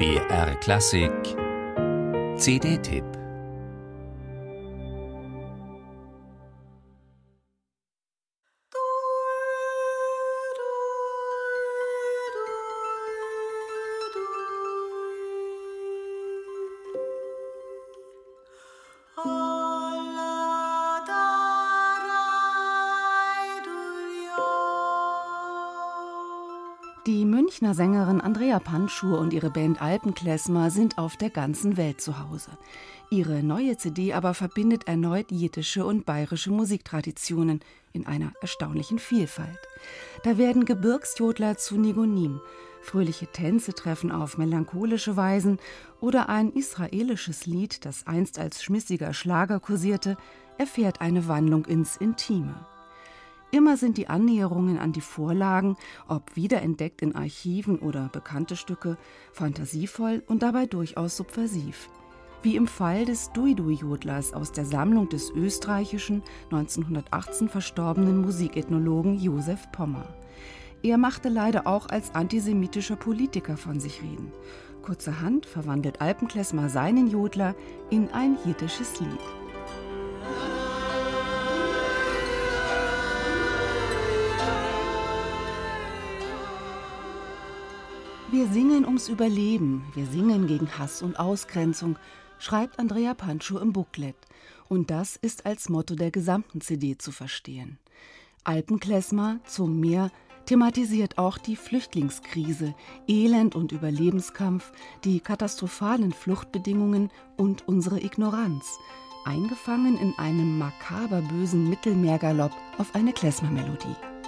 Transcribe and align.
BR 0.00 0.54
Klassik. 0.62 1.36
CD-Tipp 2.38 3.19
Die 27.06 27.24
Münchner 27.24 27.72
Sängerin 27.72 28.20
Andrea 28.20 28.58
Panschur 28.58 29.18
und 29.18 29.32
ihre 29.32 29.48
Band 29.48 29.80
Alpenklezmer 29.80 30.70
sind 30.70 30.98
auf 30.98 31.16
der 31.16 31.30
ganzen 31.30 31.78
Welt 31.78 32.02
zu 32.02 32.18
Hause. 32.18 32.50
Ihre 33.08 33.42
neue 33.42 33.78
CD 33.78 34.12
aber 34.12 34.34
verbindet 34.34 34.86
erneut 34.86 35.32
jiddische 35.32 35.86
und 35.86 36.04
bayerische 36.04 36.50
Musiktraditionen 36.50 37.60
in 37.94 38.06
einer 38.06 38.34
erstaunlichen 38.42 38.98
Vielfalt. 38.98 39.58
Da 40.24 40.36
werden 40.36 40.66
Gebirgsjodler 40.66 41.56
zu 41.56 41.78
Nigonim, 41.78 42.42
fröhliche 42.82 43.28
Tänze 43.28 43.72
treffen 43.72 44.12
auf 44.12 44.36
melancholische 44.36 45.16
Weisen 45.16 45.58
oder 46.02 46.28
ein 46.28 46.52
israelisches 46.52 47.46
Lied, 47.46 47.86
das 47.86 48.06
einst 48.06 48.38
als 48.38 48.62
schmissiger 48.62 49.14
Schlager 49.14 49.58
kursierte, 49.58 50.18
erfährt 50.58 51.00
eine 51.00 51.26
Wandlung 51.28 51.64
ins 51.64 51.96
Intime. 51.96 52.54
Immer 53.52 53.76
sind 53.76 53.98
die 53.98 54.08
Annäherungen 54.08 54.78
an 54.78 54.92
die 54.92 55.00
Vorlagen, 55.00 55.76
ob 56.06 56.36
wiederentdeckt 56.36 57.02
in 57.02 57.16
Archiven 57.16 57.80
oder 57.80 58.08
bekannte 58.12 58.54
Stücke, 58.54 58.96
fantasievoll 59.32 60.22
und 60.26 60.42
dabei 60.42 60.66
durchaus 60.66 61.16
subversiv. 61.16 61.88
Wie 62.42 62.56
im 62.56 62.68
Fall 62.68 63.04
des 63.04 63.32
Duidu-Jodlers 63.32 64.32
aus 64.34 64.52
der 64.52 64.64
Sammlung 64.64 65.08
des 65.08 65.30
österreichischen 65.30 66.22
1918 66.50 67.48
verstorbenen 67.48 68.20
Musikethnologen 68.20 69.18
Josef 69.18 69.70
Pommer. 69.72 70.06
Er 70.82 70.96
machte 70.96 71.28
leider 71.28 71.66
auch 71.66 71.88
als 71.88 72.14
antisemitischer 72.14 72.96
Politiker 72.96 73.56
von 73.56 73.80
sich 73.80 74.00
reden. 74.02 74.32
Kurzerhand 74.80 75.44
verwandelt 75.44 76.00
Alpenklesmer 76.00 76.70
seinen 76.70 77.08
Jodler 77.08 77.54
in 77.90 78.08
ein 78.10 78.38
jiddisches 78.46 78.98
Lied. 79.00 79.39
Wir 88.32 88.46
singen 88.46 88.84
ums 88.84 89.08
Überleben, 89.08 89.84
wir 89.94 90.06
singen 90.06 90.46
gegen 90.46 90.78
Hass 90.78 91.02
und 91.02 91.18
Ausgrenzung, 91.18 91.98
schreibt 92.38 92.78
Andrea 92.78 93.12
Pancho 93.14 93.58
im 93.58 93.72
Booklet. 93.72 94.14
Und 94.68 94.90
das 94.90 95.16
ist 95.16 95.46
als 95.46 95.68
Motto 95.68 95.96
der 95.96 96.12
gesamten 96.12 96.60
CD 96.60 96.96
zu 96.96 97.10
verstehen. 97.10 97.80
Alpenklesmer 98.44 99.40
zum 99.46 99.80
Meer 99.80 100.12
thematisiert 100.46 101.18
auch 101.18 101.38
die 101.38 101.56
Flüchtlingskrise, 101.56 102.76
Elend 103.08 103.56
und 103.56 103.72
Überlebenskampf, 103.72 104.70
die 105.02 105.18
katastrophalen 105.18 106.12
Fluchtbedingungen 106.12 107.10
und 107.36 107.66
unsere 107.66 108.00
Ignoranz, 108.00 108.78
eingefangen 109.24 109.98
in 109.98 110.14
einem 110.18 110.56
makaber 110.56 111.20
bösen 111.22 111.68
Mittelmeergalopp 111.68 112.52
auf 112.78 112.94
eine 112.94 113.12
Klezmer-Melodie. 113.12 114.19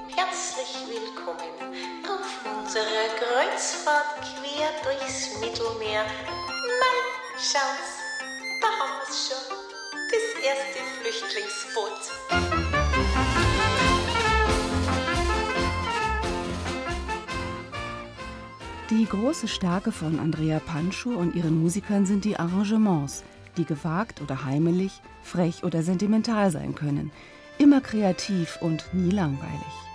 Unsere 2.73 2.87
Kreuzfahrt 3.19 4.23
quer 4.23 4.71
durchs 4.83 5.39
Mittelmeer. 5.41 6.05
Nein, 6.05 7.03
schau's, 7.37 8.01
da 8.63 8.69
haben 8.69 8.97
wir's 9.01 9.29
schon, 9.29 9.45
das 10.09 10.25
erste 10.43 10.81
Flüchtlingsboot. 10.99 12.01
Die 18.89 19.05
große 19.05 19.49
Stärke 19.49 19.93
von 19.93 20.19
Andrea 20.19 20.59
Pancho 20.61 21.11
und 21.11 21.35
ihren 21.35 21.61
Musikern 21.63 22.07
sind 22.07 22.25
die 22.25 22.39
Arrangements, 22.39 23.23
die 23.59 23.67
gewagt 23.67 24.23
oder 24.23 24.47
heimelig, 24.47 24.93
frech 25.23 25.63
oder 25.63 25.83
sentimental 25.83 26.51
sein 26.51 26.75
können, 26.75 27.13
immer 27.59 27.83
kreativ 27.83 28.57
und 28.63 28.95
nie 28.95 29.11
langweilig. 29.11 29.92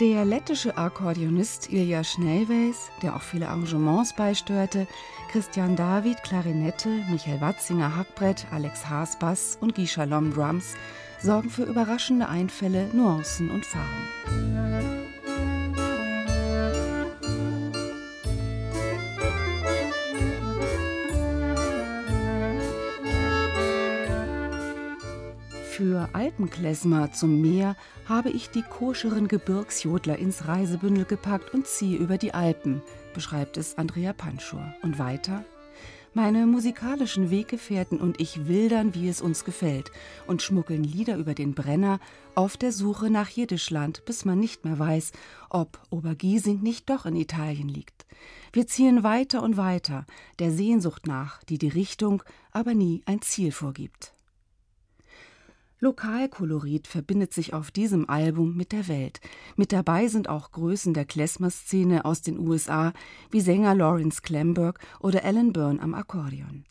Der 0.00 0.24
lettische 0.24 0.78
Akkordeonist 0.78 1.70
Ilja 1.70 2.02
Schnellweis, 2.02 2.90
der 3.02 3.14
auch 3.14 3.20
viele 3.20 3.48
Arrangements 3.48 4.14
beisteuerte, 4.14 4.86
Christian 5.30 5.76
David 5.76 6.22
Klarinette, 6.22 6.88
Michael 7.10 7.42
Watzinger 7.42 7.94
Hackbrett, 7.94 8.46
Alex 8.50 8.88
Haas 8.88 9.18
Bass 9.18 9.58
und 9.60 9.74
Guy 9.74 9.86
Shalom 9.86 10.32
Drums 10.32 10.74
sorgen 11.20 11.50
für 11.50 11.64
überraschende 11.64 12.30
Einfälle, 12.30 12.88
Nuancen 12.94 13.50
und 13.50 13.66
Farben. 13.66 14.69
Für 25.70 26.08
Alpenklezmer 26.14 27.12
zum 27.12 27.40
Meer 27.40 27.76
habe 28.04 28.30
ich 28.30 28.50
die 28.50 28.62
koscheren 28.62 29.28
Gebirgsjodler 29.28 30.18
ins 30.18 30.48
Reisebündel 30.48 31.04
gepackt 31.04 31.54
und 31.54 31.68
ziehe 31.68 31.96
über 31.96 32.18
die 32.18 32.34
Alpen, 32.34 32.82
beschreibt 33.14 33.56
es 33.56 33.78
Andrea 33.78 34.12
Panschur. 34.12 34.74
Und 34.82 34.98
weiter? 34.98 35.44
Meine 36.12 36.44
musikalischen 36.46 37.30
Weggefährten 37.30 38.00
und 38.00 38.20
ich 38.20 38.48
wildern, 38.48 38.96
wie 38.96 39.08
es 39.08 39.20
uns 39.22 39.44
gefällt, 39.44 39.92
und 40.26 40.42
schmuggeln 40.42 40.82
Lieder 40.82 41.16
über 41.16 41.34
den 41.34 41.54
Brenner 41.54 42.00
auf 42.34 42.56
der 42.56 42.72
Suche 42.72 43.08
nach 43.08 43.28
Jiddischland, 43.28 44.04
bis 44.04 44.24
man 44.24 44.40
nicht 44.40 44.64
mehr 44.64 44.78
weiß, 44.78 45.12
ob 45.50 45.80
Obergiesing 45.90 46.60
nicht 46.60 46.90
doch 46.90 47.06
in 47.06 47.14
Italien 47.14 47.68
liegt. 47.68 48.06
Wir 48.52 48.66
ziehen 48.66 49.04
weiter 49.04 49.40
und 49.40 49.56
weiter, 49.56 50.04
der 50.40 50.50
Sehnsucht 50.50 51.06
nach, 51.06 51.44
die 51.44 51.58
die 51.58 51.68
Richtung, 51.68 52.24
aber 52.50 52.74
nie 52.74 53.02
ein 53.06 53.22
Ziel 53.22 53.52
vorgibt. 53.52 54.12
Lokalkolorit 55.82 56.86
verbindet 56.86 57.32
sich 57.32 57.54
auf 57.54 57.70
diesem 57.70 58.08
Album 58.10 58.54
mit 58.54 58.72
der 58.72 58.86
Welt. 58.86 59.20
Mit 59.56 59.72
dabei 59.72 60.08
sind 60.08 60.28
auch 60.28 60.52
Größen 60.52 60.92
der 60.92 61.06
Klezmer-Szene 61.06 62.04
aus 62.04 62.20
den 62.20 62.38
USA, 62.38 62.92
wie 63.30 63.40
Sänger 63.40 63.74
Lawrence 63.74 64.20
Klemberg 64.20 64.78
oder 65.00 65.24
Alan 65.24 65.54
Byrne 65.54 65.80
am 65.80 65.94
Akkordeon. 65.94 66.64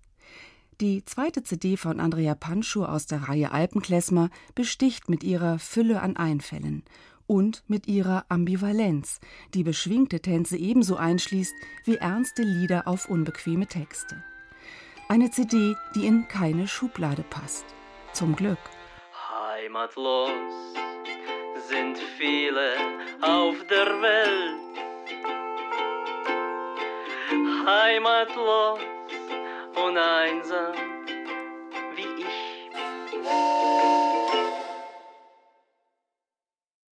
Die 0.80 1.04
zweite 1.04 1.42
CD 1.42 1.76
von 1.76 2.00
Andrea 2.00 2.36
Pancho 2.36 2.86
aus 2.86 3.08
der 3.08 3.28
Reihe 3.28 3.52
Alpenklezmer 3.52 4.30
besticht 4.54 5.10
mit 5.10 5.24
ihrer 5.24 5.58
Fülle 5.58 6.02
an 6.02 6.16
Einfällen 6.16 6.84
und 7.26 7.64
mit 7.68 7.88
ihrer 7.88 8.26
Ambivalenz, 8.30 9.20
die 9.56 9.64
beschwingte 9.64 10.20
Tänze 10.20 10.56
ebenso 10.56 10.98
einschließt 10.98 11.54
wie 11.86 11.96
ernste 11.96 12.44
Lieder 12.44 12.88
auf 12.88 13.10
unbequeme 13.10 13.66
Texte. 13.66 14.24
Eine 15.10 15.32
CD, 15.32 15.76
die 15.96 16.06
in 16.06 16.28
keine 16.28 16.68
Schublade 16.68 17.24
passt. 17.24 17.66
Zum 18.14 18.36
Glück. 18.36 18.60
Heimatlos 19.70 20.32
sind 21.68 22.00
viele 22.18 22.74
auf 23.22 23.56
der 23.70 24.02
Welt. 24.02 24.56
Heimatlos 27.68 28.80
und 29.76 29.96
einsam 29.96 30.74